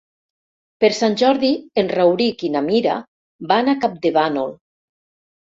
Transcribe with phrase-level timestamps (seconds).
[0.83, 1.51] Per Sant Jordi
[1.81, 2.97] en Rauric i na Mira
[3.53, 4.51] van a Campdevànol.